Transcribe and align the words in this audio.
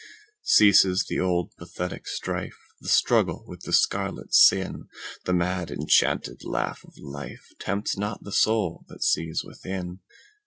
Ceases 0.55 1.03
the 1.09 1.19
old 1.19 1.51
pathetic 1.59 2.07
strife, 2.07 2.57
The 2.79 2.89
struggle 2.89 3.43
with 3.45 3.61
the 3.61 3.71
scarlet 3.71 4.33
sin:The 4.33 5.31
mad 5.33 5.69
enchanted 5.69 6.43
laugh 6.43 6.83
of 6.83 6.95
lifeTempts 6.95 7.99
not 7.99 8.23
the 8.23 8.31
soul 8.31 8.83
that 8.87 9.03
sees 9.03 9.43
within. 9.43 9.99